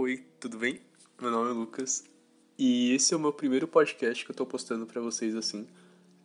[0.00, 0.80] Oi, tudo bem?
[1.20, 2.04] Meu nome é Lucas
[2.56, 5.66] e esse é o meu primeiro podcast que eu tô postando para vocês assim.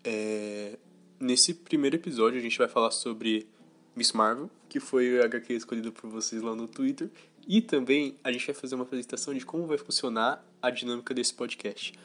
[0.04, 0.78] É...
[1.20, 3.48] Nesse primeiro episódio a gente vai falar sobre
[3.96, 7.10] Miss Marvel, que foi o HQ escolhido por vocês lá no Twitter,
[7.48, 11.34] e também a gente vai fazer uma apresentação de como vai funcionar a dinâmica desse
[11.34, 11.96] podcast.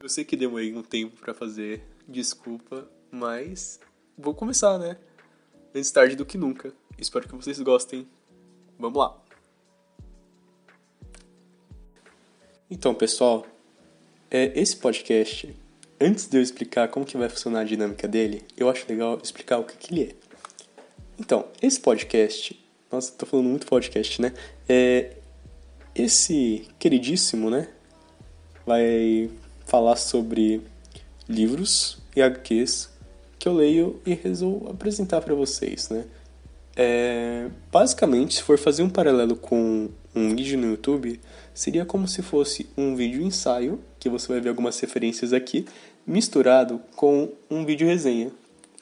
[0.00, 3.78] Eu sei que demorei um tempo para fazer, desculpa, mas
[4.18, 4.98] vou começar, né?
[5.72, 6.74] Antes tarde do que nunca.
[6.98, 8.08] Espero que vocês gostem.
[8.76, 9.19] Vamos lá!
[12.72, 13.44] Então, pessoal,
[14.30, 15.52] é, esse podcast,
[16.00, 19.58] antes de eu explicar como que vai funcionar a dinâmica dele, eu acho legal explicar
[19.58, 20.14] o que, que ele é.
[21.18, 22.56] Então, esse podcast,
[22.90, 24.32] nossa, tô falando muito podcast, né?
[24.68, 25.16] É,
[25.96, 27.66] esse queridíssimo, né,
[28.64, 29.28] vai
[29.66, 30.62] falar sobre
[31.28, 32.88] livros e HQs
[33.36, 36.04] que eu leio e resolvo apresentar para vocês, né?
[36.76, 41.20] É, basicamente, se for fazer um paralelo com um vídeo no YouTube,
[41.60, 45.66] seria como se fosse um vídeo ensaio, que você vai ver algumas referências aqui,
[46.06, 48.32] misturado com um vídeo resenha.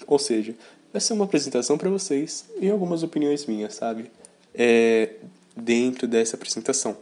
[0.06, 0.54] Ou seja,
[0.92, 4.08] vai ser uma apresentação para vocês e algumas opiniões minhas, sabe?
[4.54, 5.14] É,
[5.56, 6.96] dentro dessa apresentação.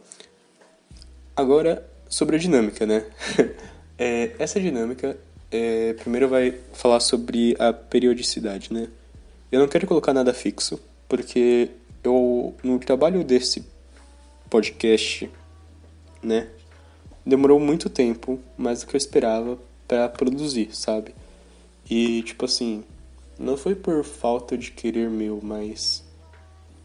[1.35, 3.05] Agora, sobre a dinâmica, né?
[3.99, 5.15] é, essa dinâmica,
[5.51, 8.87] é, primeiro vai falar sobre a periodicidade, né?
[9.51, 11.69] Eu não quero colocar nada fixo, porque
[12.03, 13.63] eu, no trabalho desse
[14.49, 15.29] podcast
[16.27, 16.49] né?
[17.25, 21.15] Demorou muito tempo, mais do que eu esperava para produzir, sabe?
[21.89, 22.83] E tipo assim,
[23.39, 26.03] não foi por falta de querer meu, mas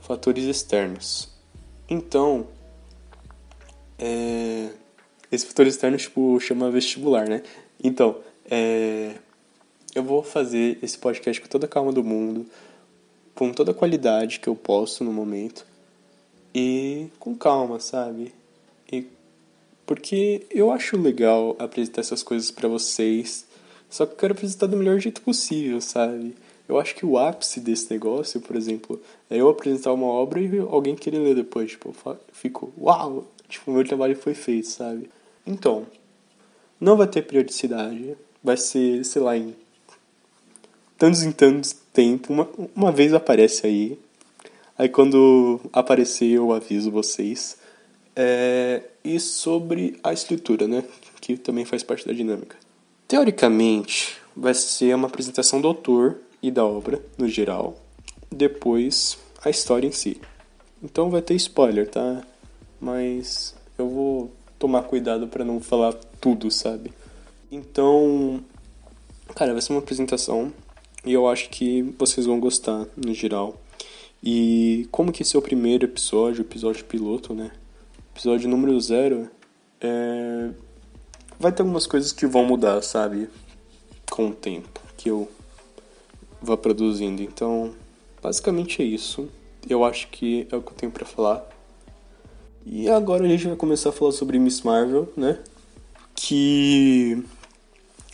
[0.00, 1.28] fatores externos.
[1.88, 2.46] Então,
[3.98, 4.70] é...
[5.30, 7.42] esse fator externo tipo chama vestibular, né?
[7.82, 8.18] Então,
[8.50, 9.14] é...
[9.94, 12.46] eu vou fazer esse podcast com toda a calma do mundo,
[13.34, 15.66] com toda a qualidade que eu posso no momento
[16.54, 18.34] e com calma, sabe?
[18.90, 19.06] E
[19.86, 23.46] porque eu acho legal apresentar essas coisas para vocês,
[23.90, 26.34] só que eu quero apresentar do melhor jeito possível, sabe?
[26.68, 30.58] Eu acho que o ápice desse negócio, por exemplo, é eu apresentar uma obra e
[30.58, 31.72] alguém querer ler depois.
[31.72, 33.26] Tipo, eu fico, uau!
[33.48, 35.10] Tipo, meu trabalho foi feito, sabe?
[35.46, 35.86] Então,
[36.80, 38.16] não vai ter periodicidade.
[38.42, 39.54] Vai ser, sei lá, em
[40.96, 42.32] tantos em tantos tempo.
[42.32, 43.98] Uma, uma vez aparece aí.
[44.78, 47.58] Aí quando aparecer eu aviso vocês.
[48.14, 50.84] É, e sobre a estrutura, né,
[51.20, 52.56] que também faz parte da dinâmica.
[53.08, 57.76] Teoricamente, vai ser uma apresentação do autor e da obra, no geral,
[58.30, 60.20] depois a história em si.
[60.82, 62.22] Então vai ter spoiler, tá?
[62.80, 66.92] Mas eu vou tomar cuidado para não falar tudo, sabe?
[67.50, 68.42] Então,
[69.34, 70.52] cara, vai ser uma apresentação
[71.04, 73.60] e eu acho que vocês vão gostar no geral.
[74.22, 77.50] E como que esse é o primeiro episódio, episódio piloto, né?
[78.14, 79.28] Episódio número zero,
[79.80, 80.50] é...
[81.38, 83.28] vai ter algumas coisas que vão mudar, sabe?
[84.10, 85.28] Com o tempo que eu
[86.40, 87.22] vá produzindo.
[87.22, 87.72] Então,
[88.22, 89.28] basicamente é isso.
[89.68, 91.48] Eu acho que é o que eu tenho para falar.
[92.64, 95.38] E agora a gente vai começar a falar sobre Miss Marvel, né?
[96.14, 97.24] Que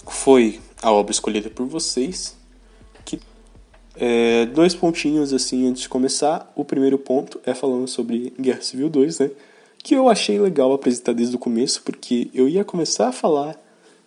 [0.07, 2.37] foi a obra escolhida por vocês.
[3.05, 3.21] Que
[3.97, 6.51] é, dois pontinhos assim antes de começar.
[6.55, 9.31] O primeiro ponto é falando sobre Guerra Civil 2, né?
[9.83, 13.59] Que eu achei legal apresentar desde o começo, porque eu ia começar a falar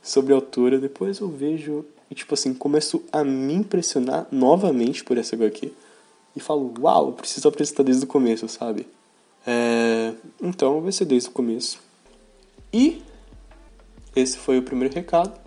[0.01, 5.17] sobre a autora, depois eu vejo e, tipo assim, começo a me impressionar novamente por
[5.17, 5.71] essa HQ
[6.35, 8.85] e falo, uau, preciso apresentar desde o começo, sabe?
[9.47, 10.13] É...
[10.41, 11.79] Então vai ser desde o começo.
[12.73, 13.01] E
[14.15, 15.39] esse foi o primeiro recado.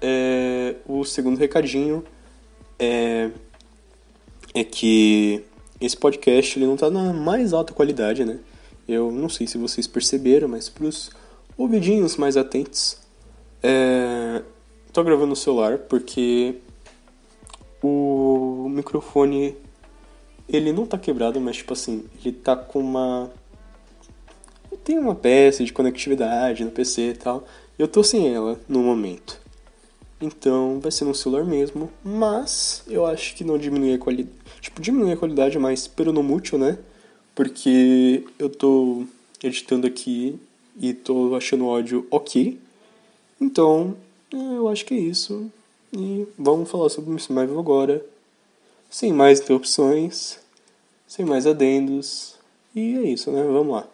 [0.00, 0.76] É...
[0.86, 2.04] O segundo recadinho
[2.78, 3.30] é...
[4.54, 5.42] é que
[5.80, 8.38] esse podcast ele não tá na mais alta qualidade, né?
[8.88, 11.10] Eu não sei se vocês perceberam, mas para os
[11.56, 12.98] ouvidinhos mais atentos,
[13.62, 14.42] é...
[14.92, 16.56] tô gravando no celular porque
[17.82, 19.56] o microfone
[20.48, 23.30] ele não tá quebrado, mas tipo assim, ele tá com uma
[24.84, 27.44] tem uma peça de conectividade no PC e tal.
[27.76, 29.40] Eu tô sem ela no momento.
[30.20, 34.36] Então vai ser no celular mesmo, mas eu acho que não diminui a qualidade.
[34.60, 36.78] Tipo, diminui a qualidade, mas pelo não mútil, né?
[37.36, 39.04] Porque eu tô
[39.42, 40.40] editando aqui
[40.80, 42.58] e tô achando o áudio ok.
[43.38, 43.94] Então,
[44.32, 45.52] eu acho que é isso.
[45.92, 48.04] E vamos falar sobre Miss Marvel agora.
[48.88, 50.38] Sem mais interrupções,
[51.06, 52.36] sem mais adendos.
[52.74, 53.42] E é isso, né?
[53.42, 53.86] Vamos lá.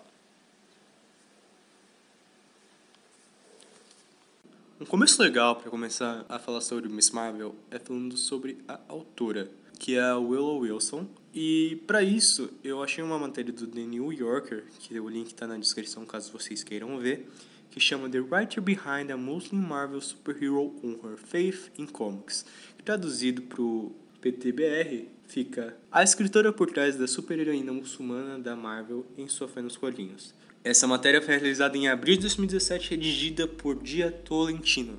[4.81, 9.51] Um começo legal para começar a falar sobre Miss Marvel é falando sobre a autora,
[9.83, 11.09] que é a Willow Wilson.
[11.35, 15.45] E para isso, eu achei uma matéria do The New Yorker, que o link está
[15.45, 17.29] na descrição caso vocês queiram ver,
[17.69, 22.47] que chama The Writer Behind a Muslim Marvel Superhero on Her Faith in Comics.
[22.85, 23.91] Traduzido pro
[24.21, 29.77] PTBR, fica a escritora por trás da super-heroína muçulmana da Marvel em sua fé nos
[29.77, 30.33] quadrinhos.
[30.63, 34.97] Essa matéria foi realizada em abril de 2017, redigida por Dia Tolentino.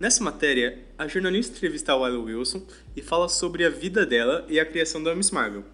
[0.00, 2.62] Nessa matéria, a jornalista entrevista a Willow Wilson
[2.96, 5.64] e fala sobre a vida dela e a criação da Miss Marvel.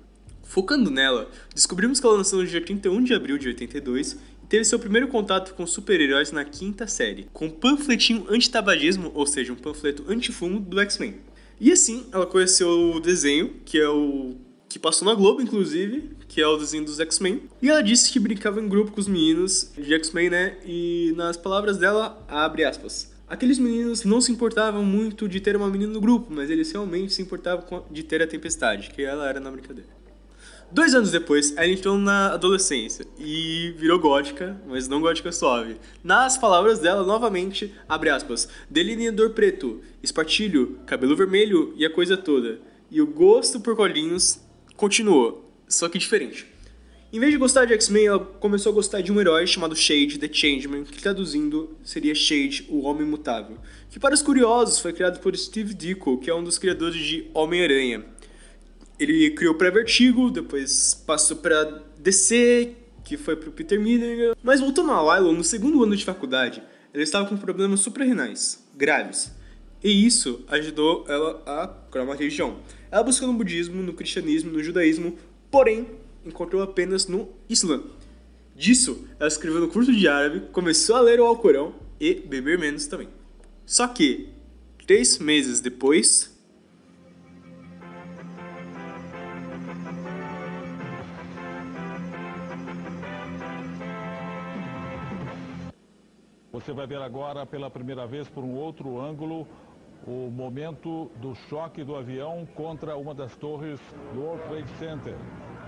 [0.42, 4.64] Focando nela, descobrimos que ela nasceu no dia 31 de abril de 82 e teve
[4.64, 9.56] seu primeiro contato com super-heróis na quinta série, com um panfletinho anti-tabagismo, ou seja, um
[9.56, 11.20] panfleto anti-fumo do X-Men.
[11.60, 14.34] E assim, ela conheceu o desenho, que é o
[14.68, 17.42] que passou na Globo, inclusive, que é o desenho dos X-Men.
[17.60, 20.56] E ela disse que brincava em grupo com os meninos de X-Men, né?
[20.64, 23.10] E nas palavras dela, abre aspas.
[23.30, 27.12] Aqueles meninos não se importavam muito de ter uma menina no grupo, mas eles realmente
[27.12, 29.88] se importavam de ter a tempestade, que ela era na brincadeira.
[30.68, 35.76] Dois anos depois, ela entrou na adolescência e virou gótica, mas não gótica suave.
[36.02, 42.58] Nas palavras dela, novamente, abre aspas, delineador preto, espartilho, cabelo vermelho e a coisa toda.
[42.90, 44.40] E o gosto por colinhos
[44.74, 46.49] continuou, só que diferente.
[47.12, 50.16] Em vez de gostar de X-Men, ela começou a gostar de um herói chamado Shade,
[50.16, 53.58] The Changeman, que traduzindo seria Shade, o Homem Mutável,
[53.90, 57.28] que para os curiosos foi criado por Steve Ditko, que é um dos criadores de
[57.34, 58.04] Homem-Aranha.
[58.96, 64.36] Ele criou para Vertigo, depois passou para DC, que foi para Peter Miller.
[64.40, 66.62] Mas voltando a Willow, no segundo ano de faculdade,
[66.94, 69.32] ela estava com problemas suprarrenais graves.
[69.82, 72.58] E isso ajudou ela a criar uma religião.
[72.88, 75.18] Ela buscou no budismo, no cristianismo, no judaísmo,
[75.50, 75.88] porém
[76.24, 77.82] encontrou apenas no Islã.
[78.54, 82.86] Disso, ela escreveu no curso de árabe, começou a ler o Alcorão e beber menos
[82.86, 83.08] também.
[83.64, 84.28] Só que,
[84.86, 86.30] três meses depois,
[96.52, 99.48] Você vai ver agora pela primeira vez por um outro ângulo
[100.06, 103.80] o momento do choque do avião contra uma das torres
[104.12, 105.16] do World Trade Center.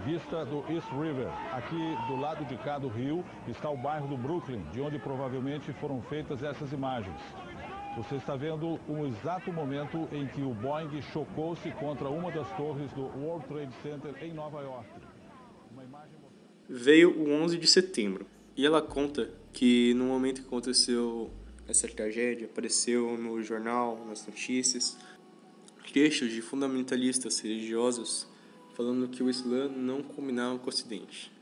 [0.04, 1.28] Vista do East River.
[1.52, 1.76] Aqui
[2.08, 6.02] do lado de cá do rio está o bairro do Brooklyn, de onde provavelmente foram
[6.02, 7.20] feitas essas imagens.
[7.96, 12.90] Você está vendo o exato momento em que o Boeing chocou-se contra uma das torres
[12.92, 14.88] do World Trade Center em Nova York.
[15.72, 16.16] Imagem...
[16.68, 18.26] Veio o 11 de setembro
[18.56, 21.30] e ela conta que no momento que aconteceu
[21.68, 24.98] essa tragédia, apareceu no jornal, nas notícias,
[25.92, 28.31] trechos de fundamentalistas religiosos
[28.74, 31.32] falando que o Islã não combinava com o Ocidente.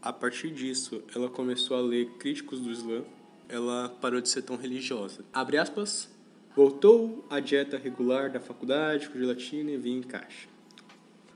[0.00, 3.02] A partir disso, ela começou a ler críticos do Islã,
[3.48, 5.24] ela parou de ser tão religiosa.
[5.32, 6.10] Abre aspas,
[6.56, 10.48] voltou à dieta regular da faculdade com gelatina e vinho em caixa.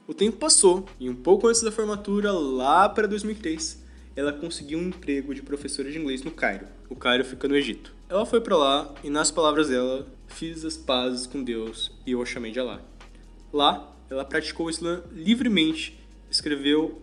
[0.06, 3.84] O tempo passou e um pouco antes da formatura, lá para 2003,
[4.14, 6.66] ela conseguiu um emprego de professora de inglês no Cairo.
[6.88, 7.94] O Cairo fica no Egito.
[8.08, 12.22] Ela foi para lá e, nas palavras dela, fiz as pazes com Deus e eu
[12.22, 12.80] a chamei de Allah.
[13.52, 15.98] Lá, ela praticou o livremente,
[16.30, 17.00] escreveu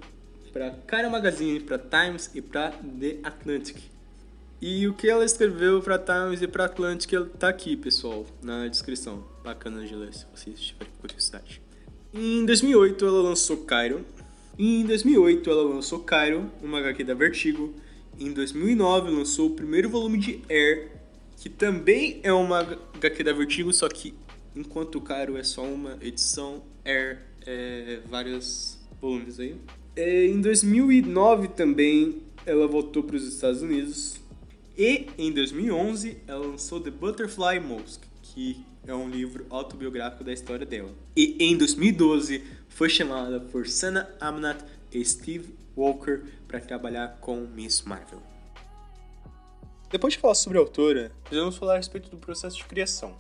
[0.52, 3.78] para Cairo Magazine, para Times e para The Atlantic.
[4.62, 9.24] E o que ela escreveu para Times e para Atlantic está aqui, pessoal, na descrição.
[9.44, 11.62] Bacana de ler se vocês tiverem curiosidade.
[12.14, 14.06] Em 2008 ela lançou Cairo,
[14.58, 17.74] em 2008, ela lançou Cairo, uma HQ da Vertigo.
[18.20, 20.92] Em 2009, lançou o primeiro volume de Air,
[21.38, 24.14] que também é uma HQ da Vertigo, só que
[24.56, 29.56] enquanto o Cairo é só uma edição, Air é vários volumes aí.
[29.96, 34.20] É, em 2009 também ela voltou para os Estados Unidos.
[34.78, 40.66] E em 2011 ela lançou The Butterfly Mosque, que é um livro autobiográfico da história
[40.66, 40.92] dela.
[41.16, 47.84] E em 2012 foi chamada por Sana Amnat e Steve Walker para trabalhar com Miss
[47.84, 48.22] Marvel.
[49.92, 53.16] Depois de falar sobre a autora, vamos falar a respeito do processo de criação.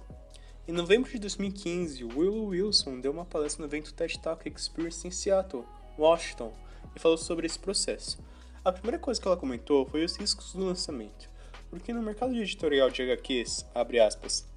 [0.66, 5.12] Em novembro de 2015, Willow Wilson deu uma palestra no evento TED Talk Experience em
[5.12, 5.66] Seattle,
[6.00, 6.54] Washington,
[6.96, 8.18] e falou sobre esse processo.
[8.64, 11.30] A primeira coisa que ela comentou foi os riscos do lançamento,
[11.70, 14.48] porque no mercado editorial de HQs, abre aspas,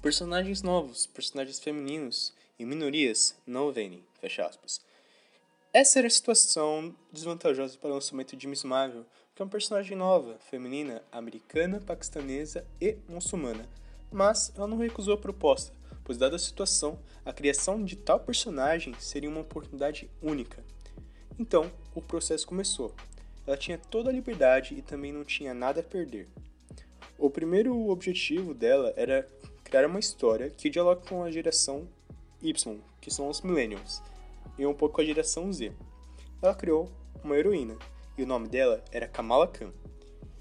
[0.00, 4.80] Personagens novos, personagens femininos e minorias não vendem, fecha aspas.
[5.74, 9.96] Essa era a situação desvantajosa para o lançamento de Miss Marvel, que é uma personagem
[9.96, 13.68] nova, feminina, americana, paquistanesa e muçulmana.
[14.10, 15.72] Mas ela não recusou a proposta,
[16.04, 20.64] pois, dada a situação, a criação de tal personagem seria uma oportunidade única.
[21.38, 22.94] Então, o processo começou.
[23.46, 26.28] Ela tinha toda a liberdade e também não tinha nada a perder.
[27.16, 29.26] O primeiro objetivo dela era
[29.62, 31.88] criar uma história que dialogue com a geração
[32.42, 34.02] Y, que são os Millennials,
[34.58, 35.72] e um pouco a geração Z.
[36.42, 36.90] Ela criou
[37.22, 37.76] uma heroína,
[38.18, 39.70] e o nome dela era Kamala Khan.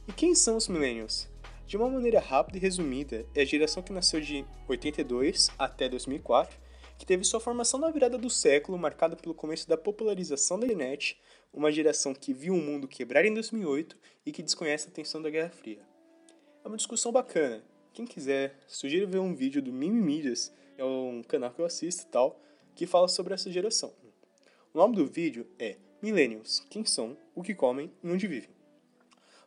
[0.07, 1.28] E quem são os Millennials?
[1.69, 6.59] De uma maneira rápida e resumida, é a geração que nasceu de 82 até 2004,
[6.97, 11.21] que teve sua formação na virada do século, marcada pelo começo da popularização da internet,
[11.53, 13.95] uma geração que viu o mundo quebrar em 2008
[14.25, 15.83] e que desconhece a tensão da Guerra Fria.
[16.65, 17.63] É uma discussão bacana.
[17.93, 22.01] Quem quiser, sugiro ver um vídeo do Mimi Mídias, é um canal que eu assisto
[22.01, 22.41] e tal,
[22.73, 23.93] que fala sobre essa geração.
[24.73, 28.49] O nome do vídeo é Millennials, quem são, o que comem e onde vivem.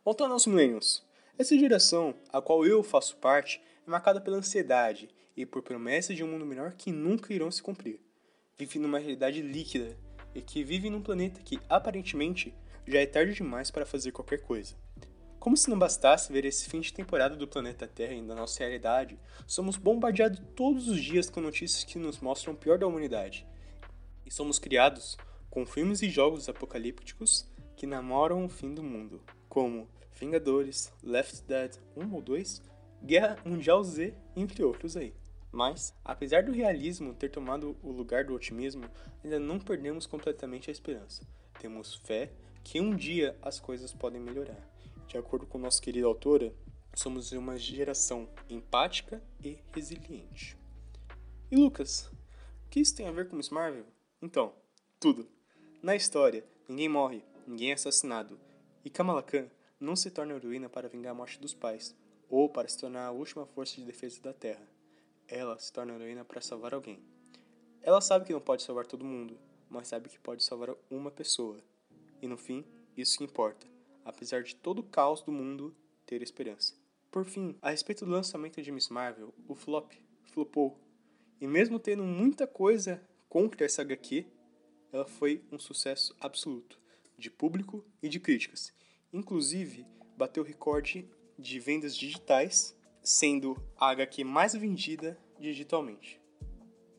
[0.05, 1.03] Voltando aos Millennials,
[1.37, 6.23] essa geração, a qual eu faço parte, é marcada pela ansiedade e por promessas de
[6.23, 7.99] um mundo melhor que nunca irão se cumprir.
[8.55, 9.97] Vive numa realidade líquida
[10.35, 12.53] e que vive num planeta que, aparentemente,
[12.87, 14.75] já é tarde demais para fazer qualquer coisa.
[15.39, 18.59] Como se não bastasse ver esse fim de temporada do planeta Terra e da nossa
[18.59, 23.45] realidade, somos bombardeados todos os dias com notícias que nos mostram o pior da humanidade.
[24.25, 25.17] E somos criados
[25.49, 29.89] com filmes e jogos apocalípticos que namoram o fim do mundo, como
[30.23, 32.61] Vingadores, Left Dead 1 ou 2,
[33.03, 35.13] Guerra Mundial Z, entre outros aí.
[35.51, 38.89] Mas, apesar do realismo ter tomado o lugar do otimismo,
[39.21, 41.27] ainda não perdemos completamente a esperança.
[41.59, 42.31] Temos fé
[42.63, 44.65] que um dia as coisas podem melhorar.
[45.07, 46.55] De acordo com nossa querida autora,
[46.95, 50.57] somos uma geração empática e resiliente.
[51.51, 52.09] E Lucas,
[52.65, 53.85] o que isso tem a ver com Miss Marvel?
[54.21, 54.53] Então,
[55.01, 55.27] tudo.
[55.81, 58.39] Na história, ninguém morre, ninguém é assassinado.
[58.85, 59.49] E Kamala Khan
[59.83, 61.93] não se torna heroína para vingar a morte dos pais,
[62.29, 64.65] ou para se tornar a última força de defesa da Terra.
[65.27, 67.03] Ela se torna heroína para salvar alguém.
[67.81, 69.37] Ela sabe que não pode salvar todo mundo,
[69.69, 71.59] mas sabe que pode salvar uma pessoa.
[72.21, 72.63] E no fim,
[72.95, 73.67] isso que importa,
[74.05, 75.75] apesar de todo o caos do mundo,
[76.05, 76.75] ter esperança.
[77.11, 79.91] Por fim, a respeito do lançamento de Miss Marvel, o flop
[80.31, 80.79] flopou.
[81.41, 84.25] E mesmo tendo muita coisa contra essa HQ,
[84.93, 86.79] ela foi um sucesso absoluto,
[87.17, 88.73] de público e de críticas.
[89.13, 89.85] Inclusive,
[90.17, 96.19] bateu recorde de vendas digitais, sendo a HQ mais vendida digitalmente.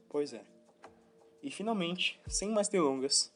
[0.08, 0.44] Pois é.
[1.42, 3.34] E finalmente, sem mais delongas,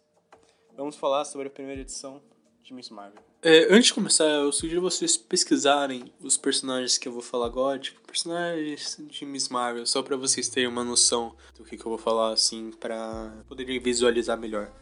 [0.76, 2.22] vamos falar sobre a primeira edição
[2.62, 3.27] de Miss Marvel.
[3.40, 7.78] É, antes de começar, eu sugiro vocês pesquisarem os personagens que eu vou falar agora,
[7.78, 11.90] tipo, personagens de Miss Marvel, só para vocês terem uma noção do que, que eu
[11.90, 14.72] vou falar, assim, para poderem visualizar melhor.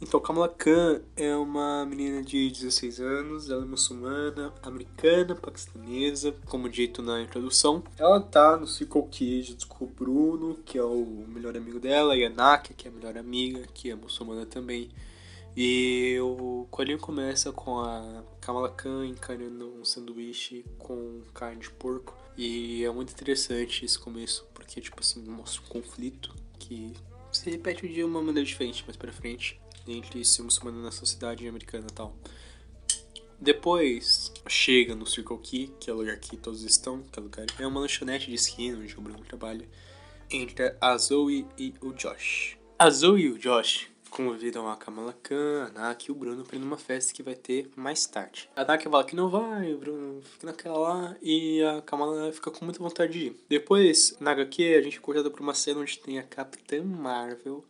[0.00, 6.70] Então, Kamala Khan é uma menina de 16 anos, ela é muçulmana, americana, paquistanesa, como
[6.70, 7.84] dito na introdução.
[7.98, 12.24] Ela tá no Circle Kids com o Bruno, que é o melhor amigo dela, e
[12.24, 14.90] a Nakia, que é a melhor amiga, que é muçulmana também.
[15.56, 22.14] E o quadrinho começa com a Kamala Khan encarando um sanduíche com carne de porco.
[22.36, 26.92] E é muito interessante esse começo, porque, tipo assim, mostra um conflito que
[27.32, 29.58] se repete de uma maneira diferente mais pra frente
[29.88, 32.14] entre ser muçulmano na sociedade americana e tal.
[33.40, 37.46] Depois chega no Circle Key, que é o lugar que todos estão, que é, lugar,
[37.58, 39.66] é uma lanchonete de esquina onde o Bruno trabalha,
[40.30, 42.58] entre a Zoe e o Josh.
[42.78, 46.56] A Zoe e o Josh convidam a Kamala Khan, a Naki e o Bruno para
[46.56, 48.48] ir numa festa que vai ter mais tarde.
[48.56, 52.50] A Naki fala que não vai, o Bruno fica naquela lá e a Kamala fica
[52.50, 53.36] com muita vontade de ir.
[53.46, 57.62] Depois, na HQ, a gente é cortada uma cena onde tem a Capitã Marvel,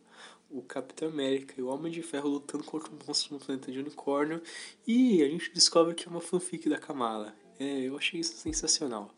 [0.49, 3.79] o Capitão América e o Homem de Ferro lutando contra um monstro no planeta de
[3.79, 4.41] unicórnio
[4.87, 7.35] e a gente descobre que é uma fanfic da Kamala.
[7.59, 9.13] É, eu achei isso sensacional.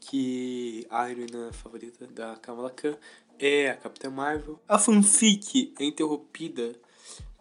[0.00, 2.96] Que a heroína favorita da Kamala Khan
[3.38, 4.58] é a Capitã Marvel.
[4.68, 6.74] A fanfic é interrompida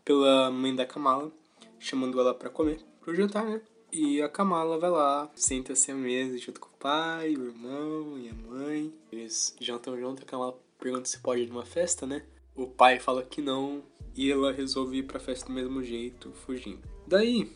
[0.03, 1.31] pela mãe da Kamala,
[1.79, 3.61] chamando ela para comer, pro jantar, né?
[3.91, 8.29] E a Kamala vai lá, senta-se à mesa junto com o pai, o irmão e
[8.29, 8.93] a mãe.
[9.11, 12.23] Eles jantam junto, a Kamala pergunta se pode ir numa festa, né?
[12.55, 13.83] O pai fala que não
[14.15, 16.81] e ela resolve ir pra festa do mesmo jeito, fugindo.
[17.07, 17.51] Daí,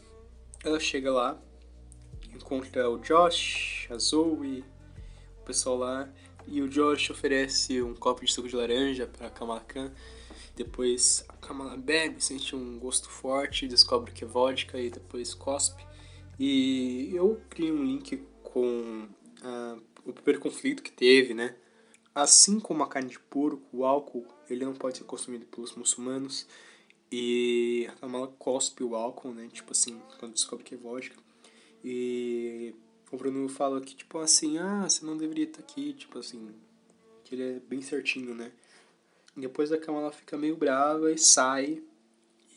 [0.64, 1.42] ela chega lá,
[2.34, 4.64] encontra o Josh, a Zoe,
[5.42, 6.10] o pessoal lá
[6.52, 9.92] e o Josh oferece um copo de suco de laranja para Kamala Khan.
[10.56, 15.86] Depois a Kamala bebe, sente um gosto forte, descobre que é vodka e depois cospe.
[16.40, 19.08] E eu criei um link com
[19.42, 21.56] uh, o primeiro conflito que teve, né?
[22.14, 26.48] Assim como a carne de porco, o álcool ele não pode ser consumido pelos muçulmanos.
[27.12, 29.50] E a Kamala cospe o álcool, né?
[29.52, 31.16] Tipo assim, quando descobre que é vodka.
[31.84, 32.76] E
[33.12, 36.54] o Bruno fala que, tipo assim, ah, você não deveria estar aqui, tipo assim,
[37.24, 38.52] que ele é bem certinho, né?
[39.36, 41.82] E depois a Kamala fica meio brava e sai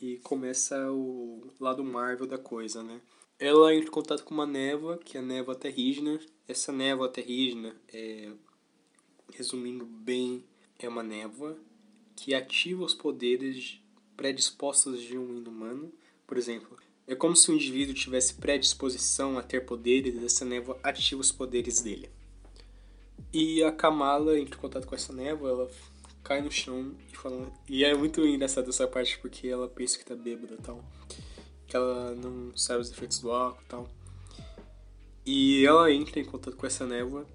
[0.01, 3.01] e começa o lado Marvel da coisa, né?
[3.39, 6.19] Ela entra em contato com uma névoa, que é a névoa terrígena.
[6.47, 8.31] Essa névoa terrígena, é,
[9.31, 10.43] resumindo bem,
[10.77, 11.57] é uma névoa
[12.15, 13.79] que ativa os poderes
[14.15, 15.91] predispostos de um inumano.
[16.27, 20.79] Por exemplo, é como se o indivíduo tivesse predisposição a ter poderes e essa névoa
[20.81, 22.09] ativa os poderes dele.
[23.31, 25.71] E a Kamala entra em contato com essa névoa, ela
[26.23, 27.51] cai no chão e fala.
[27.67, 30.83] E é muito engraçado essa parte porque ela pensa que tá bêbada e tal.
[31.67, 33.89] Que ela não sabe os efeitos do álcool e tal.
[35.25, 37.25] E ela entra em contato com essa névoa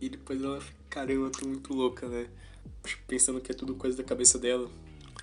[0.00, 2.28] e depois ela fica, caramba, tô muito louca, né?
[3.06, 4.70] Pensando que é tudo coisa da cabeça dela.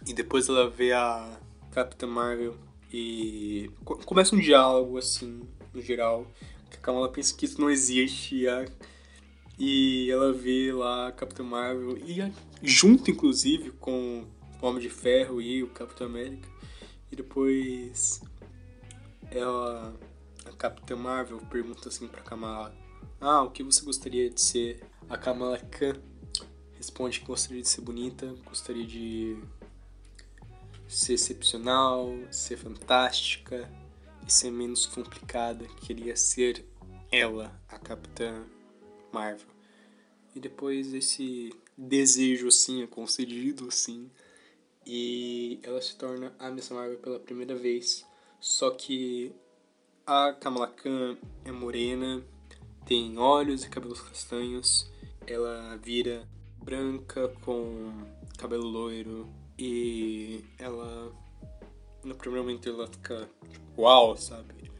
[0.05, 1.39] E depois ela vê a
[1.71, 2.55] Capitã Marvel
[2.91, 5.41] e começa um diálogo, assim,
[5.74, 6.27] no geral.
[6.70, 8.65] Que a Kamala pensa que isso não existe e, a...
[9.58, 12.32] e ela vê lá a Capitã Marvel e a...
[12.62, 14.25] junto, inclusive, com
[14.62, 16.48] o Homem de Ferro e o Capitão América.
[17.12, 18.22] E depois
[19.32, 19.96] ela,
[20.46, 22.74] a Capitã Marvel pergunta assim pra Kamala
[23.20, 24.84] ah, o que você gostaria de ser?
[25.10, 25.96] A Kamala Khan
[26.75, 29.36] responde que gostaria de ser bonita, gostaria de
[30.88, 33.70] ser excepcional, ser fantástica
[34.25, 35.65] e ser menos complicada.
[35.82, 36.65] Queria ser
[37.12, 38.46] ela, a Capitã
[39.12, 39.48] Marvel.
[40.36, 44.10] E depois esse desejo assim é concedido assim
[44.86, 48.06] e ela se torna a Miss Marvel pela primeira vez.
[48.39, 49.34] Só que
[50.06, 52.24] a Kamala Khan é morena,
[52.86, 54.89] tem olhos e cabelos castanhos.
[55.25, 56.27] Ela vira
[56.63, 57.91] branca com
[58.38, 59.27] cabelo loiro
[59.58, 61.12] e ela
[62.04, 64.72] no primeiro momento ela fica tipo, uau, sabe?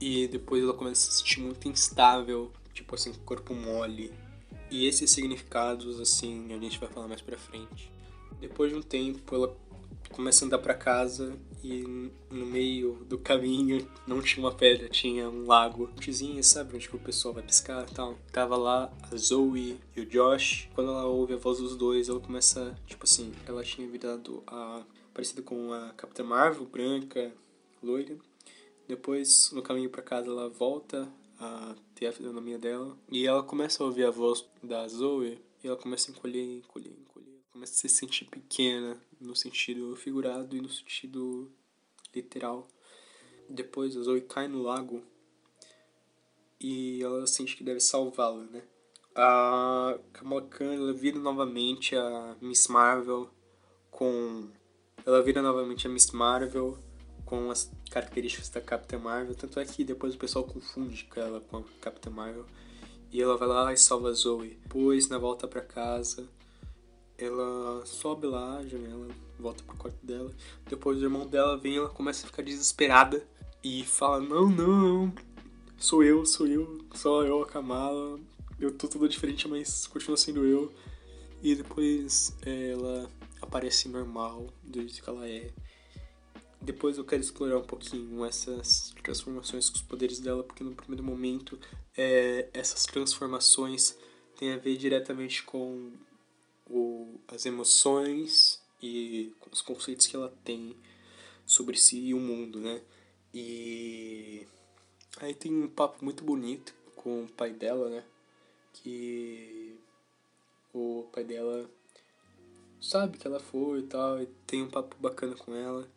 [0.00, 4.12] E depois ela começa a se sentir muito instável, tipo assim, corpo mole.
[4.70, 7.90] E esses significados, assim, a gente vai falar mais pra frente.
[8.40, 9.56] Depois de um tempo, ela
[10.10, 11.82] começa a andar para casa e
[12.30, 15.90] no meio do caminho não tinha uma pedra, tinha um lago.
[15.98, 18.16] Tizinha, sabe onde que o pessoal vai pescar e tal.
[18.32, 20.68] Tava lá a Zoe e o Josh.
[20.74, 24.82] Quando ela ouve a voz dos dois, ela começa, tipo assim, ela tinha virado a
[25.12, 27.32] parecida com a Capitã Marvel, branca,
[27.82, 28.16] loira.
[28.86, 31.08] Depois, no caminho para casa, ela volta
[31.40, 35.66] a ter a fisionomia dela e ela começa a ouvir a voz da Zoe e
[35.66, 37.15] ela começa a encolher, encolher, encolher.
[37.56, 41.50] Começa a se sentir pequena, no sentido figurado e no sentido
[42.14, 42.68] literal.
[43.48, 45.02] Depois a Zoe cai no lago
[46.60, 48.62] e ela sente que deve salvá-la, né?
[49.14, 53.30] A Kamala Khan ela vira novamente a Miss Marvel
[53.90, 54.50] com
[55.06, 56.78] ela vira novamente a Miss Marvel
[57.24, 61.56] com as características da Capitã Marvel, tanto é que depois o pessoal confunde ela com
[61.56, 62.44] a Capitã Marvel.
[63.10, 64.58] E ela vai lá e salva a Zoe.
[64.62, 66.28] Depois, na volta para casa,
[67.18, 70.30] ela sobe lá a janela, volta pro quarto dela.
[70.68, 73.26] Depois o irmão dela vem ela começa a ficar desesperada
[73.62, 75.14] e fala: Não, não,
[75.78, 78.18] sou eu, sou eu, só eu, a Kamala.
[78.58, 80.72] Eu tô tudo diferente, mas continua sendo eu.
[81.42, 85.50] E depois é, ela aparece normal, do jeito que ela é.
[86.60, 91.04] Depois eu quero explorar um pouquinho essas transformações com os poderes dela, porque no primeiro
[91.04, 91.58] momento
[91.96, 93.96] é, essas transformações
[94.36, 95.92] têm a ver diretamente com
[96.68, 100.76] o, as emoções e os conceitos que ela tem
[101.44, 102.82] sobre si e o mundo, né?
[103.32, 104.46] E
[105.18, 108.04] aí tem um papo muito bonito com o pai dela, né?
[108.72, 109.78] Que
[110.74, 111.70] o pai dela
[112.80, 115.88] sabe que ela foi e tal, e tem um papo bacana com ela.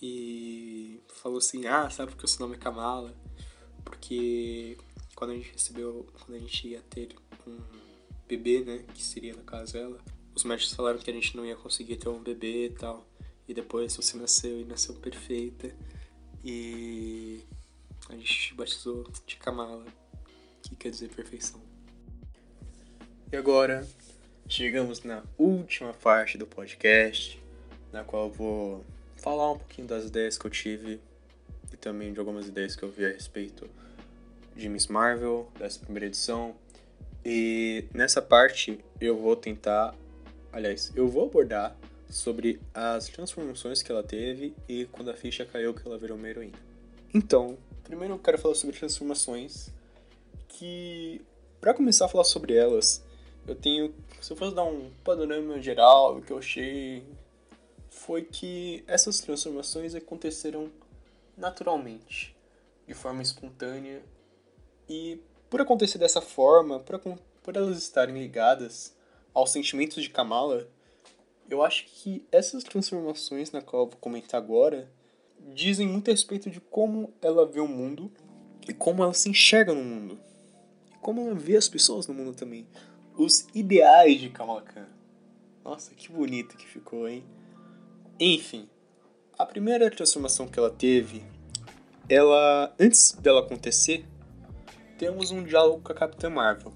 [0.00, 3.14] E falou assim, ah, sabe porque o seu nome é Kamala?
[3.84, 4.78] Porque
[5.14, 7.87] quando a gente recebeu, quando a gente ia ter um
[8.28, 8.84] bebê, né?
[8.94, 9.98] Que seria no caso ela.
[10.34, 13.06] Os médicos falaram que a gente não ia conseguir ter um bebê e tal.
[13.48, 15.74] E depois você nasceu e nasceu perfeita.
[16.44, 17.40] E
[18.08, 19.84] a gente batizou de Kamala,
[20.62, 21.60] que quer dizer perfeição.
[23.32, 23.86] E agora
[24.48, 27.42] chegamos na última parte do podcast,
[27.92, 28.84] na qual vou
[29.16, 31.00] falar um pouquinho das ideias que eu tive
[31.72, 33.68] e também de algumas ideias que eu vi a respeito
[34.56, 36.56] de Miss Marvel, dessa primeira edição,
[37.24, 39.94] e nessa parte eu vou tentar,
[40.52, 41.76] aliás, eu vou abordar
[42.08, 46.28] sobre as transformações que ela teve e quando a ficha caiu que ela virou uma
[46.28, 46.58] heroína.
[47.12, 49.70] Então, primeiro eu quero falar sobre transformações
[50.48, 51.20] que
[51.60, 53.04] para começar a falar sobre elas,
[53.46, 57.02] eu tenho, se eu fosse dar um panorama geral, o que eu achei
[57.90, 60.70] foi que essas transformações aconteceram
[61.36, 62.36] naturalmente,
[62.86, 64.02] de forma espontânea
[64.88, 67.00] e por acontecer dessa forma, por,
[67.42, 68.94] por elas estarem ligadas
[69.32, 70.68] aos sentimentos de Kamala,
[71.48, 74.90] eu acho que essas transformações na qual eu vou comentar agora
[75.54, 78.10] dizem muito a respeito de como ela vê o mundo
[78.68, 80.18] e como ela se enxerga no mundo.
[80.92, 82.66] E como ela vê as pessoas no mundo também.
[83.16, 84.86] Os ideais de Kamala Khan.
[85.64, 87.24] Nossa, que bonito que ficou, hein?
[88.20, 88.68] Enfim,
[89.38, 91.22] a primeira transformação que ela teve,
[92.08, 94.04] ela antes dela acontecer,
[94.98, 96.72] temos um diálogo com a Capitã Marvel.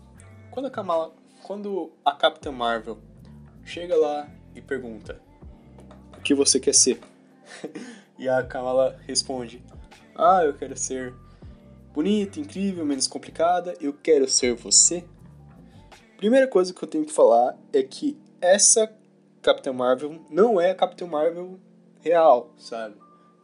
[0.50, 2.96] Quando a Kamala, quando a Capitã Marvel
[3.64, 5.20] chega lá e pergunta:
[6.16, 7.00] "O que você quer ser?"
[8.16, 9.60] e a Kamala responde:
[10.14, 11.12] "Ah, eu quero ser
[11.92, 15.04] bonita, incrível, menos complicada, eu quero ser você."
[16.16, 18.88] Primeira coisa que eu tenho que falar é que essa
[19.42, 21.58] Capitã Marvel não é a Capitã Marvel
[22.00, 22.94] real, sabe?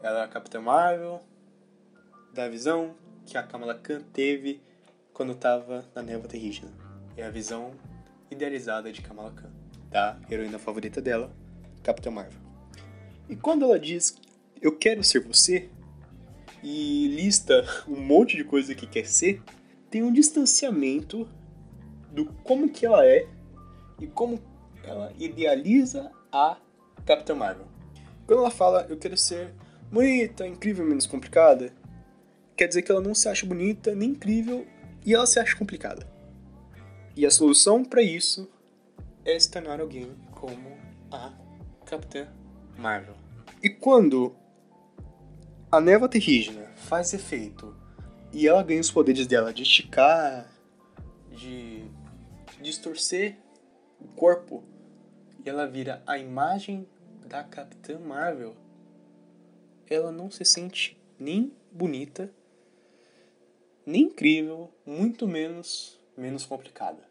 [0.00, 1.20] Ela é a Capitã Marvel
[2.32, 2.94] da visão
[3.26, 4.62] que a Kamala Khan teve
[5.18, 6.70] quando estava na névoa terrígena.
[7.16, 7.72] É a visão
[8.30, 9.50] idealizada de Kamala Khan,
[9.90, 11.34] da heroína favorita dela,
[11.82, 12.38] Capitã Marvel.
[13.28, 14.16] E quando ela diz
[14.62, 15.68] eu quero ser você
[16.62, 19.42] e lista um monte de coisa que quer ser,
[19.90, 21.28] tem um distanciamento
[22.12, 23.26] do como que ela é
[24.00, 24.38] e como
[24.84, 26.58] ela idealiza a
[27.04, 27.66] Capitã Marvel.
[28.24, 29.52] Quando ela fala eu quero ser
[29.90, 31.72] bonita, incrível, menos complicada,
[32.56, 34.64] quer dizer que ela não se acha bonita nem incrível
[35.08, 36.06] e ela se acha complicada.
[37.16, 38.46] E a solução para isso
[39.24, 40.76] é se tornar alguém como
[41.10, 41.32] a
[41.86, 42.28] Capitã
[42.76, 43.14] Marvel.
[43.62, 44.36] E quando
[45.72, 47.74] a névoa terrígena faz efeito
[48.34, 50.46] e ela ganha os poderes dela de esticar,
[51.30, 51.84] de
[52.60, 53.38] distorcer
[53.98, 54.62] o corpo
[55.42, 56.86] e ela vira a imagem
[57.26, 58.54] da Capitã Marvel,
[59.88, 62.30] ela não se sente nem bonita,
[63.88, 67.02] nem incrível, muito menos menos complicada.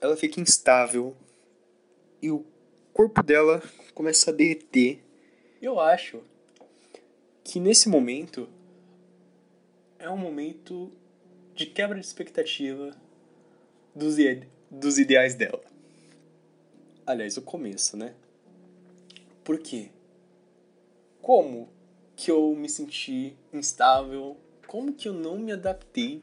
[0.00, 1.16] Ela fica instável
[2.22, 2.44] e o
[2.92, 3.62] corpo dela
[3.94, 5.02] começa a derreter.
[5.60, 6.22] Eu acho
[7.42, 8.48] que nesse momento
[9.98, 10.92] é um momento
[11.54, 12.94] de quebra de expectativa
[13.94, 14.16] dos,
[14.70, 15.64] dos ideais dela.
[17.06, 18.14] Aliás, o começo, né?
[19.42, 19.88] Por quê?
[21.22, 21.68] Como
[22.14, 24.36] que eu me senti instável?
[24.66, 26.22] Como que eu não me adaptei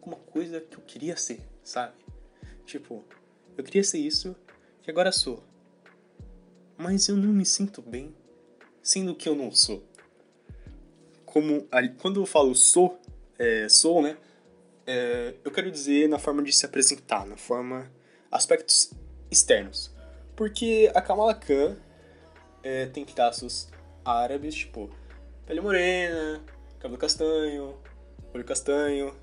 [0.00, 1.94] com uma coisa que eu queria ser, sabe?
[2.66, 3.02] Tipo,
[3.56, 4.36] eu queria ser isso
[4.86, 5.42] e agora sou.
[6.76, 8.14] Mas eu não me sinto bem
[8.82, 9.82] sendo que eu não sou.
[11.24, 11.66] Como
[11.98, 13.00] quando eu falo sou,
[13.38, 14.16] é, sou, né?
[14.86, 17.90] É, eu quero dizer na forma de se apresentar, na forma
[18.30, 18.92] aspectos
[19.30, 19.90] externos.
[20.36, 21.76] Porque a Kamala Khan
[22.62, 23.68] é, tem traços
[24.04, 24.90] árabes, tipo
[25.46, 26.42] pele morena,
[26.84, 27.74] cabelo castanho,
[28.34, 29.14] olho castanho.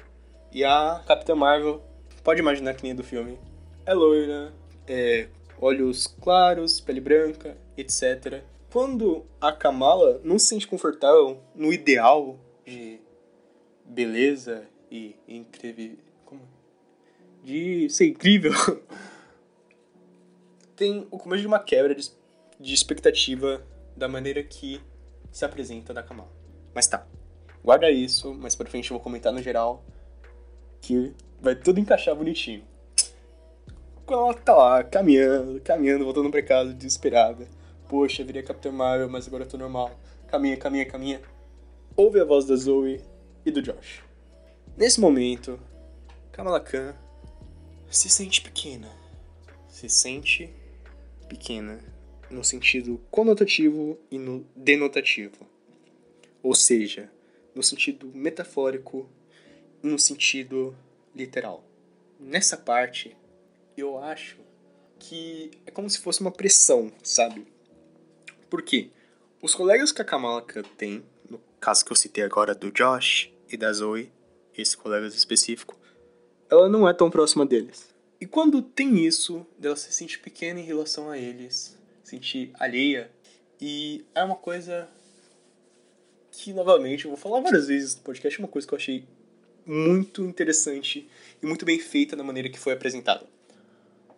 [0.52, 1.80] E a Capitã Marvel,
[2.24, 3.38] pode imaginar que nem do filme,
[3.86, 4.52] é loira,
[4.88, 5.28] é,
[5.60, 8.43] olhos claros, pele branca, etc.
[8.71, 13.00] Quando a Kamala não se sente confortável no ideal de
[13.86, 15.97] beleza e incrível.
[16.26, 16.41] Como?
[17.43, 18.54] De ser incrível.
[20.76, 22.10] tem o começo de uma quebra de,
[22.60, 23.63] de expectativa
[23.95, 24.82] da maneira que
[25.32, 26.32] se apresenta da Kamala.
[26.74, 27.06] Mas tá,
[27.63, 29.84] guarda isso, mas pra frente eu vou comentar no geral
[30.82, 32.63] que vai tudo encaixar bonitinho.
[34.06, 37.47] Quando ela tá lá, caminhando, caminhando, voltando pra casa, desesperada.
[37.88, 39.91] Poxa, virei Capitã Marvel, mas agora eu tô normal.
[40.28, 41.21] Caminha, caminha, caminha.
[41.95, 43.02] Ouve a voz da Zoe
[43.45, 44.04] e do Josh.
[44.76, 45.60] Nesse momento,
[46.32, 46.95] Kamala Khan
[47.89, 48.89] se sente pequena.
[49.67, 50.54] Se sente
[51.28, 51.80] pequena
[52.30, 55.45] no sentido conotativo e no denotativo.
[56.41, 57.10] Ou seja,
[57.53, 59.09] no sentido metafórico
[59.83, 60.75] e no sentido
[61.15, 61.63] literal.
[62.19, 63.15] Nessa parte,
[63.75, 64.37] eu acho
[64.99, 67.47] que é como se fosse uma pressão, sabe?
[68.49, 68.89] Por quê?
[69.41, 70.45] Os colegas que a Kamala
[70.77, 74.11] tem, no caso que eu citei agora do Josh e da Zoe,
[74.55, 75.75] esse colegas específico,
[76.49, 77.89] ela não é tão próxima deles.
[78.19, 83.11] E quando tem isso, dela se sentir pequena em relação a eles, sentir alheia,
[83.59, 84.87] e é uma coisa
[86.41, 89.04] que, novamente, eu vou falar várias vezes no podcast, é uma coisa que eu achei
[89.63, 91.08] muito interessante
[91.41, 93.23] e muito bem feita na maneira que foi apresentada.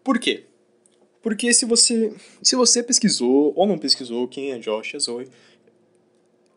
[0.01, 0.45] Por quê?
[1.21, 5.29] Porque se você, se você pesquisou ou não pesquisou quem é Josh e a Zoe,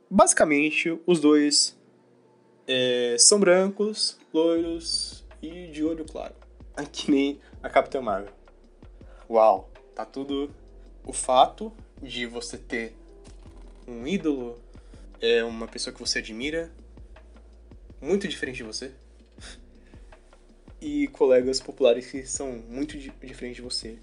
[0.09, 1.76] basicamente os dois
[2.68, 6.35] é, são brancos, loiros e de olho claro
[6.92, 8.33] que nem a Capitã Marvel.
[9.29, 10.48] Uau, tá tudo.
[11.05, 12.94] O fato de você ter
[13.87, 14.59] um ídolo,
[15.20, 16.70] é uma pessoa que você admira,
[18.00, 18.92] muito diferente de você,
[20.81, 23.98] e colegas populares que são muito diferentes de você.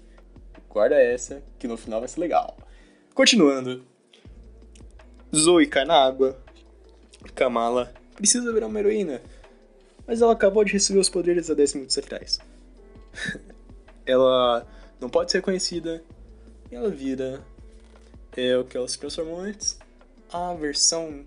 [0.68, 2.56] Guarda essa, que no final vai ser legal.
[3.14, 3.84] Continuando.
[5.34, 6.38] Zoe cai na água.
[7.34, 9.22] Kamala precisa virar uma heroína.
[10.06, 12.38] Mas ela acabou de receber os poderes há 10 minutos atrás.
[14.04, 14.66] ela
[15.00, 16.02] não pode ser reconhecida.
[16.70, 17.42] E ela vira
[18.36, 19.78] é, o que ela se transformou antes,
[20.34, 21.24] a versão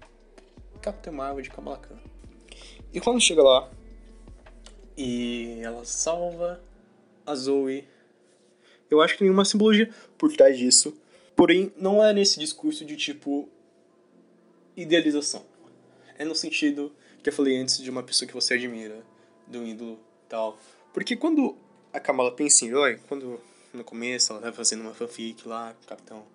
[0.82, 1.98] Capitã Marvel de Kamala Khan.
[2.94, 3.72] E quando chega lá,
[4.98, 6.62] e ela salva
[7.26, 7.88] a Zoe,
[8.92, 10.94] eu acho que tem uma simbologia por trás disso.
[11.38, 13.48] Porém, não é nesse discurso de tipo
[14.76, 15.46] idealização.
[16.18, 16.94] É no sentido
[17.24, 19.02] que eu falei antes de uma pessoa que você admira,
[19.48, 20.60] do ídolo tal.
[20.94, 21.56] Porque quando
[21.94, 23.40] a Kamala pensa em herói, quando
[23.74, 26.26] no começo ela tá fazendo uma fanfic lá, Capitão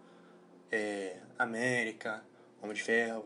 [0.70, 2.24] é, América,
[2.62, 3.24] Homem de Ferro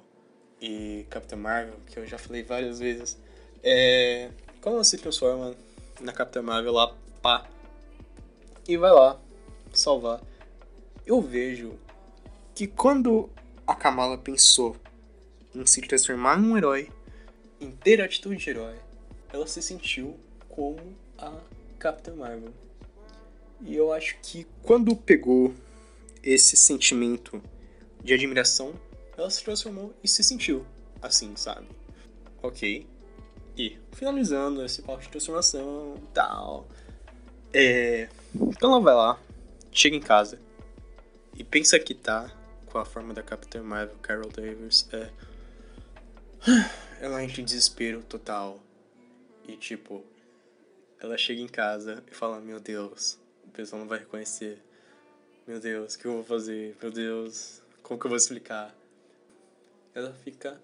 [0.61, 3.18] e Capitã Marvel, que eu já falei várias vezes,
[3.62, 4.31] é,
[4.62, 5.55] quando ela se transforma
[6.01, 7.46] na Capitã Marvel lá, pá,
[8.66, 9.20] e vai lá
[9.72, 10.22] salvar,
[11.05, 11.79] eu vejo
[12.55, 13.29] que quando
[13.66, 14.75] a Kamala pensou
[15.55, 16.90] em se transformar num herói,
[17.61, 18.77] em ter atitude de herói,
[19.33, 20.18] ela se sentiu
[20.49, 20.81] como
[21.18, 21.38] a
[21.79, 22.53] Capitã Marvel.
[23.61, 25.55] E eu acho que quando pegou
[26.22, 27.42] esse sentimento
[28.03, 28.75] de admiração,
[29.16, 30.66] ela se transformou e se sentiu
[31.00, 31.66] assim, sabe?
[32.42, 32.87] Ok.
[33.57, 36.68] E finalizando esse papo de transformação e tal.
[37.52, 38.09] É.
[38.35, 39.20] Então ela vai lá,
[39.72, 40.38] chega em casa
[41.35, 42.31] e pensa que tá
[42.66, 44.88] com a forma da Capitã Marvel, Carol Danvers.
[44.92, 45.11] É.
[47.00, 48.61] Ela entra em desespero total.
[49.46, 50.05] E tipo,
[51.00, 54.62] ela chega em casa e fala: Meu Deus, o pessoal não vai reconhecer.
[55.46, 56.76] Meu Deus, o que eu vou fazer?
[56.83, 58.74] Meu Deus, como que eu vou explicar?
[59.97, 60.61] Ela fica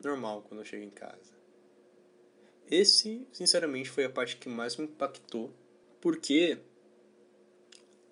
[0.00, 1.34] normal quando chega em casa.
[2.70, 5.52] Esse, sinceramente, foi a parte que mais me impactou,
[6.00, 6.56] porque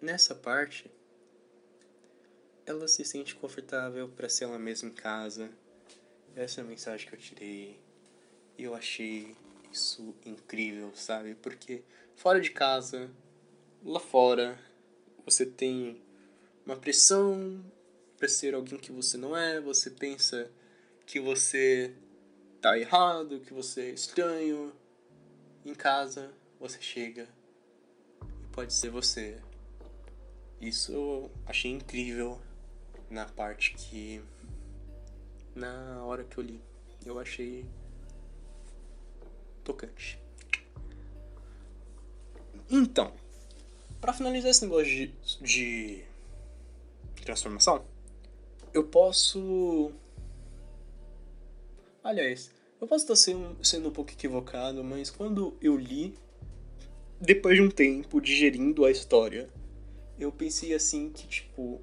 [0.01, 0.91] nessa parte
[2.67, 5.49] ela se sente confortável para ser ela mesma em casa.
[6.35, 7.79] Essa é a mensagem que eu tirei.
[8.59, 9.37] E eu achei
[9.73, 11.37] isso incrível, sabe?
[11.37, 11.85] Porque
[12.17, 13.09] fora de casa,
[13.85, 14.59] lá fora,
[15.25, 16.03] você tem
[16.67, 17.65] uma pressão
[18.19, 20.51] para ser alguém que você não é, você pensa
[21.07, 21.95] que você
[22.61, 24.73] tá errado, que você é estranho.
[25.65, 27.27] Em casa, você chega
[28.23, 29.41] e pode ser você.
[30.61, 32.39] Isso eu achei incrível
[33.11, 34.23] na parte que
[35.55, 36.61] na hora que eu li.
[37.05, 37.65] Eu achei
[39.63, 40.19] tocante.
[42.71, 43.13] Então,
[44.01, 46.05] para finalizar esse negócio de, de
[47.25, 47.85] transformação,
[48.73, 49.93] eu posso.
[52.05, 56.15] Aliás, eu posso estar sendo, sendo um pouco equivocado, mas quando eu li,
[57.19, 59.49] depois de um tempo digerindo a história,
[60.21, 61.81] eu pensei assim que, tipo,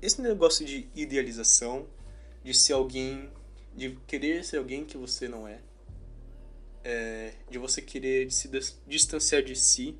[0.00, 1.86] esse negócio de idealização,
[2.42, 3.30] de ser alguém,
[3.74, 5.60] de querer ser alguém que você não é,
[6.82, 8.48] é, de você querer se
[8.86, 9.94] distanciar de si,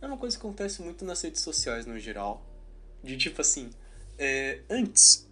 [0.00, 2.46] é uma coisa que acontece muito nas redes sociais no geral.
[3.02, 3.70] De tipo assim,
[4.16, 5.27] é, antes,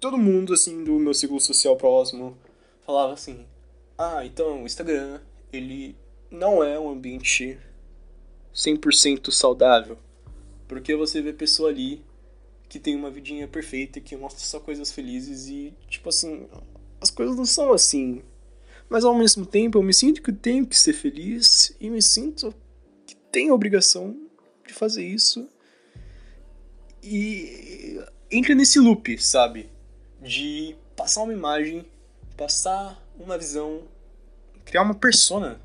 [0.00, 2.36] todo mundo assim do meu ciclo social próximo
[2.84, 3.46] falava assim:
[3.96, 5.20] ah, então o Instagram,
[5.52, 5.96] ele
[6.30, 7.58] não é um ambiente
[8.54, 9.98] 100% saudável.
[10.66, 12.04] Porque você vê pessoa ali
[12.68, 16.46] que tem uma vidinha perfeita, que mostra só coisas felizes e, tipo assim,
[17.00, 18.22] as coisas não são assim.
[18.90, 22.54] Mas ao mesmo tempo eu me sinto que tenho que ser feliz e me sinto
[23.06, 24.16] que tenho a obrigação
[24.66, 25.48] de fazer isso.
[27.02, 27.98] E
[28.30, 29.70] entra nesse loop, sabe?
[30.20, 31.86] De passar uma imagem,
[32.36, 33.82] passar uma visão,
[34.64, 35.60] criar uma persona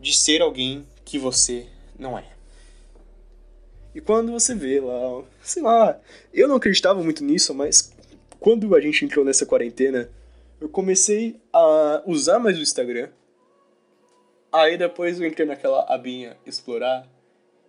[0.00, 1.66] de ser alguém que você
[1.98, 2.34] não é.
[3.94, 6.00] E quando você vê lá, sei lá,
[6.32, 7.92] eu não acreditava muito nisso, mas
[8.40, 10.10] quando a gente entrou nessa quarentena,
[10.60, 13.08] eu comecei a usar mais o Instagram.
[14.52, 17.08] Aí depois eu entrei naquela abinha explorar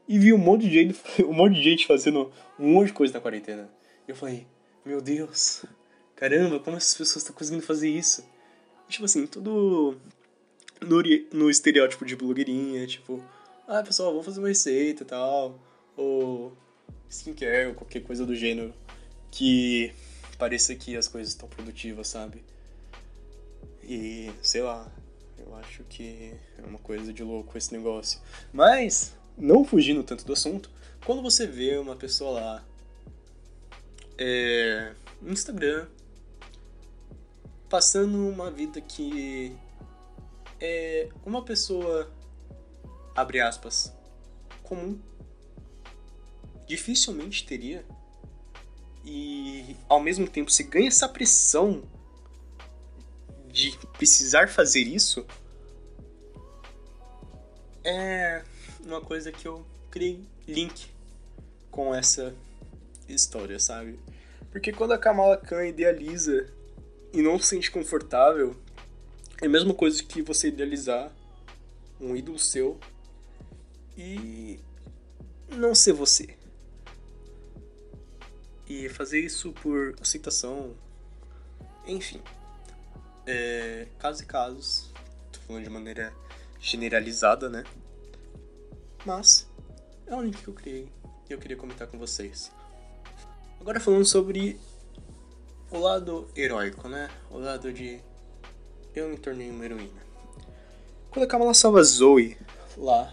[0.07, 3.13] e vi um monte de gente, um monte de gente fazendo um monte de coisa
[3.13, 3.69] na quarentena.
[4.07, 4.47] Eu falei,
[4.85, 5.65] meu Deus,
[6.15, 8.23] caramba, como essas pessoas estão conseguindo fazer isso?
[8.87, 9.97] Tipo assim, tudo
[10.79, 11.01] no,
[11.33, 13.23] no estereótipo de blogueirinha, tipo,
[13.67, 15.59] ah, pessoal, vamos fazer uma receita e tal,
[15.97, 16.55] ou
[17.09, 18.73] skincare, ou qualquer coisa do gênero
[19.31, 19.91] que
[20.37, 22.43] pareça que as coisas estão produtivas, sabe?
[23.83, 24.91] E sei lá,
[25.39, 28.19] eu acho que é uma coisa de louco esse negócio.
[28.53, 30.69] Mas, não fugindo tanto do assunto,
[31.03, 32.65] quando você vê uma pessoa lá
[34.17, 35.87] é, Instagram
[37.69, 39.55] passando uma vida que
[40.59, 42.11] é uma pessoa
[43.15, 43.93] abre aspas
[44.63, 44.99] comum
[46.67, 47.85] dificilmente teria
[49.05, 51.83] e ao mesmo tempo se ganha essa pressão
[53.55, 55.25] de precisar fazer isso,
[57.83, 58.43] é.
[58.83, 60.87] uma coisa que eu criei link
[61.71, 62.35] com essa
[63.07, 63.99] história, sabe?
[64.51, 66.47] Porque quando a Kamala Khan idealiza
[67.11, 68.55] e não se sente confortável,
[69.41, 71.11] é a mesma coisa que você idealizar
[71.99, 72.79] um ídolo seu
[73.97, 74.59] e
[75.49, 76.35] não ser você.
[78.67, 80.75] E fazer isso por aceitação,
[81.85, 82.21] enfim.
[83.27, 84.91] É, casos e casos,
[85.31, 86.13] tô falando de maneira
[86.59, 87.63] generalizada, né?
[89.05, 89.47] Mas
[90.07, 90.89] é o link que eu criei
[91.29, 92.51] e eu queria comentar com vocês.
[93.65, 94.59] Agora falando sobre
[95.71, 97.09] o lado heróico, né?
[97.31, 97.99] O lado de
[98.95, 100.05] eu me tornei uma heroína.
[101.09, 102.37] Quando a Kamala salva Zoe
[102.77, 103.11] lá,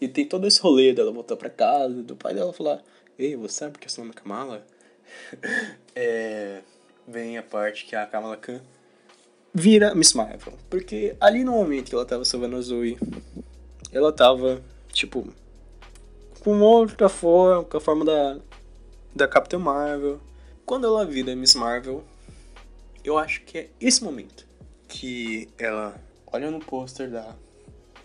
[0.00, 2.82] e tem todo esse rolê dela voltar pra casa, do pai dela falar:
[3.16, 4.66] Ei, você sabe porque eu sou nome Kamala?
[5.94, 6.62] é,
[7.06, 8.60] vem a parte que a Kamala Khan
[9.54, 10.54] vira Miss Marvel.
[10.68, 12.98] Porque ali no momento que ela tava salvando a Zoe,
[13.92, 14.60] ela tava,
[14.92, 15.32] tipo,
[16.40, 18.40] com outra forma, com a forma da
[19.16, 20.20] da Capitã Marvel.
[20.66, 22.04] Quando ela vira Miss Marvel,
[23.02, 24.46] eu acho que é esse momento
[24.86, 27.34] que ela olha no pôster da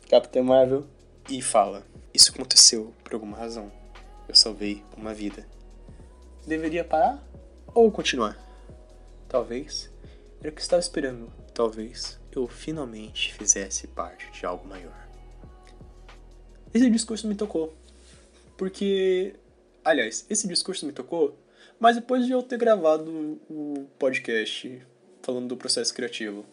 [0.10, 0.86] Capitã Marvel
[1.30, 3.70] e fala: Isso aconteceu por alguma razão.
[4.26, 5.46] Eu salvei uma vida.
[6.48, 7.22] Deveria parar
[7.74, 8.38] ou continuar?
[9.28, 9.92] Talvez
[10.40, 11.30] era o que estava esperando.
[11.54, 15.08] Talvez eu finalmente fizesse parte de algo maior.
[16.74, 17.74] Esse discurso me tocou.
[18.56, 19.36] Porque
[19.84, 21.36] Aliás, esse discurso me tocou,
[21.80, 24.80] mas depois de eu ter gravado o podcast
[25.24, 26.46] falando do processo criativo.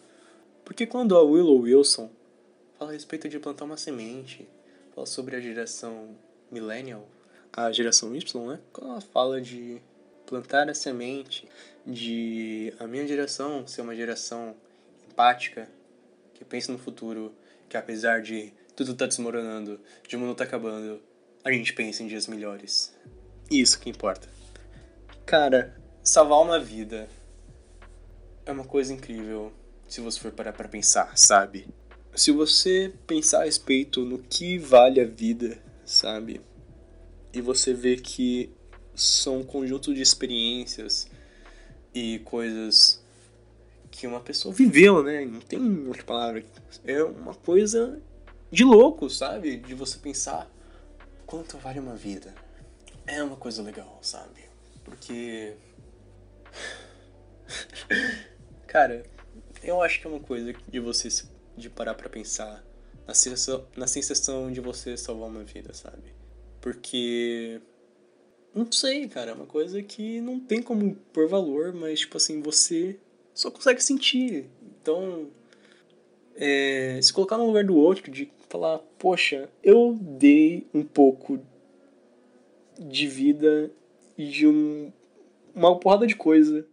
[0.65, 2.09] Porque quando a Willow Wilson
[2.77, 4.47] fala a respeito de plantar uma semente,
[4.95, 6.15] fala sobre a geração
[6.51, 7.07] millennial,
[7.53, 8.59] a geração Y, né?
[8.73, 9.79] Quando ela fala de
[10.25, 11.47] plantar a semente,
[11.85, 14.55] de a minha geração ser uma geração
[15.07, 15.69] empática,
[16.33, 17.33] que pensa no futuro,
[17.67, 21.01] que apesar de tudo tá desmoronando, de mundo tá acabando,
[21.43, 22.95] a gente pensa em dias melhores.
[23.49, 24.29] Isso que importa.
[25.25, 27.09] Cara, salvar uma vida
[28.45, 29.51] é uma coisa incrível
[29.87, 31.67] se você for parar pra pensar, sabe?
[32.15, 36.41] Se você pensar a respeito no que vale a vida, sabe?
[37.33, 38.51] E você vê que
[38.93, 41.07] são um conjunto de experiências
[41.93, 43.03] e coisas
[43.89, 45.25] que uma pessoa viveu, né?
[45.25, 46.45] Não tem outra palavra.
[46.85, 47.99] É uma coisa
[48.51, 49.57] de louco, sabe?
[49.57, 50.47] De você pensar
[51.25, 52.33] quanto vale uma vida
[53.09, 54.41] é uma coisa legal, sabe?
[54.83, 55.53] Porque.
[58.67, 59.03] Cara,
[59.63, 61.09] eu acho que é uma coisa de você
[61.57, 62.63] de parar pra pensar
[63.05, 66.13] na sensação, na sensação de você salvar uma vida, sabe?
[66.61, 67.59] Porque.
[68.53, 72.41] Não sei, cara, é uma coisa que não tem como pôr valor, mas, tipo assim,
[72.41, 72.99] você
[73.31, 74.49] só consegue sentir.
[74.81, 75.29] Então,
[76.35, 81.39] é, se colocar no lugar do outro, de falar, poxa, eu dei um pouco
[82.79, 83.71] de vida
[84.17, 84.91] e de um,
[85.53, 86.65] uma porrada de coisa.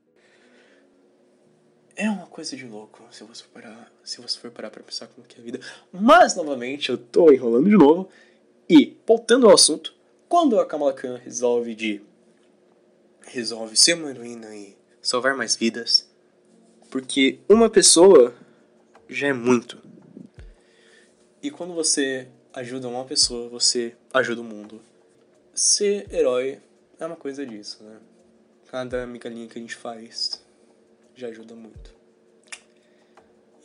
[1.97, 5.07] É uma coisa de louco se você for parar, se você for parar pra pensar
[5.09, 5.61] como que é a vida.
[5.91, 8.09] Mas, novamente, eu tô enrolando de novo.
[8.69, 9.95] E, voltando ao assunto,
[10.29, 12.03] quando a Kamala Khan resolve de...
[13.23, 16.09] Resolve ser uma heroína e salvar mais vidas.
[16.91, 18.35] Porque uma pessoa
[19.09, 19.79] já é muito.
[21.43, 24.81] E quando você ajuda uma pessoa, você ajuda o mundo
[25.57, 26.61] ser herói
[27.01, 27.99] é uma coisa disso, né?
[28.67, 30.45] Cada migalhinha que a gente faz
[31.15, 31.97] já ajuda muito.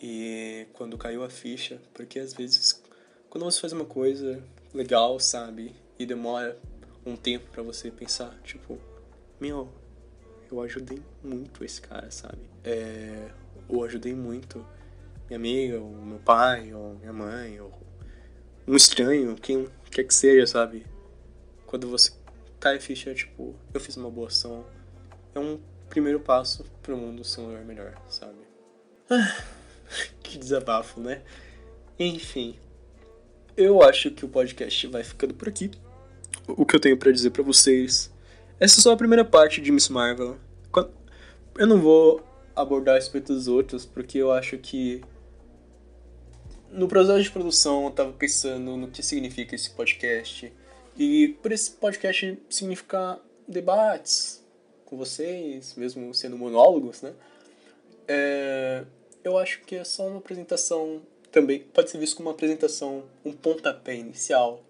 [0.02, 2.82] E quando caiu a ficha, porque às vezes
[3.30, 4.42] quando você faz uma coisa
[4.74, 6.58] legal, sabe, e demora
[7.06, 8.80] um tempo para você pensar, tipo,
[9.40, 9.70] meu,
[10.50, 12.50] eu ajudei muito esse cara, sabe?
[12.64, 13.30] É,
[13.68, 14.66] ou ajudei muito
[15.28, 17.72] minha amiga, ou meu pai, ou minha mãe, ou
[18.68, 20.86] um estranho, quem quer que seja, sabe?
[21.72, 22.12] Quando você
[22.60, 24.66] cai a ficha, tipo, eu fiz uma boa ação,
[25.34, 25.58] é um
[25.90, 28.40] primeiro passo pro mundo ser um lugar melhor, sabe?
[29.10, 29.42] Ah,
[30.22, 31.22] que desabafo, né?
[31.98, 32.60] Enfim,
[33.56, 35.72] eu acho que o podcast vai ficando por aqui.
[36.46, 38.12] O que eu tenho para dizer para vocês.
[38.60, 40.38] Essa é só a primeira parte de Miss Marvel.
[41.58, 42.22] Eu não vou
[42.54, 45.02] abordar a respeito dos outros, porque eu acho que
[46.70, 50.52] no processo de produção eu tava pensando no que significa esse podcast
[50.98, 54.44] e por esse podcast significar debates
[54.86, 57.14] com vocês, mesmo sendo monólogos, né?
[58.08, 58.84] É,
[59.24, 63.32] eu acho que é só uma apresentação também, pode ser visto como uma apresentação, um
[63.32, 64.62] pontapé inicial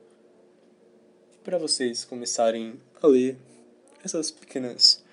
[1.44, 3.36] para vocês começarem a ler
[4.04, 5.04] essas pequenas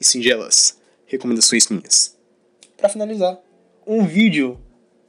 [0.00, 2.16] e singelas recomendações minhas.
[2.76, 3.38] Para finalizar,
[3.86, 4.58] um vídeo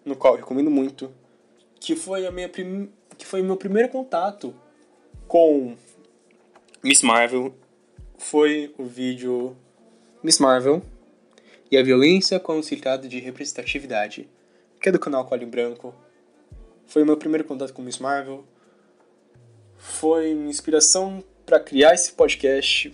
[0.04, 1.14] no qual recomendo muito,
[1.80, 4.54] que foi a minha prim que foi meu primeiro contato
[5.28, 5.76] com
[6.84, 7.54] Miss Marvel,
[8.18, 9.56] foi o vídeo
[10.24, 10.82] Miss Marvel
[11.70, 14.30] e a violência com o significado de representatividade,
[14.82, 15.94] que é do canal Colin Branco.
[16.86, 18.46] Foi o meu primeiro contato com Miss Marvel.
[19.78, 22.94] Foi minha inspiração para criar esse podcast.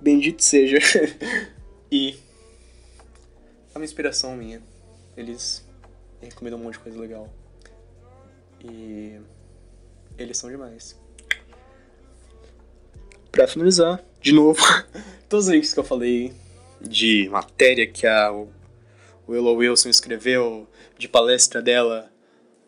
[0.00, 0.78] Bendito seja.
[1.90, 2.18] e
[3.74, 4.62] é uma inspiração minha.
[5.16, 5.66] Eles
[6.20, 7.28] recomendam um monte de coisa legal.
[8.62, 9.18] E
[10.18, 10.98] eles são demais.
[13.40, 14.60] Pra finalizar, de novo,
[15.26, 16.30] todos os links que eu falei
[16.78, 18.30] de matéria que a
[19.26, 20.68] Willow Wilson escreveu,
[20.98, 22.12] de palestra dela,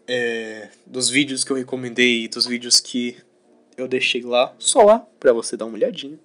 [0.08, 3.18] é, dos vídeos que eu recomendei, dos vídeos que
[3.76, 6.18] eu deixei lá, só lá, pra você dar uma olhadinha.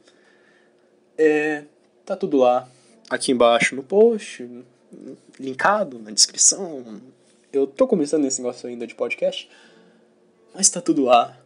[1.17, 1.65] É,
[2.05, 2.69] tá tudo lá,
[3.09, 4.49] aqui embaixo no post,
[5.37, 7.01] linkado na descrição.
[7.51, 9.49] Eu tô começando esse negócio ainda de podcast,
[10.55, 11.37] mas tá tudo lá.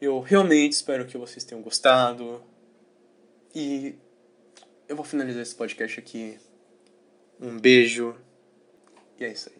[0.00, 2.42] Eu realmente espero que vocês tenham gostado.
[3.54, 3.94] E
[4.88, 6.38] eu vou finalizar esse podcast aqui.
[7.38, 8.16] Um beijo.
[9.18, 9.59] E é isso aí.